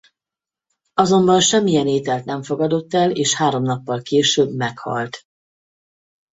[0.93, 5.25] Azonban semmilyen ételt nem fogadott el és három nappal később meghalt.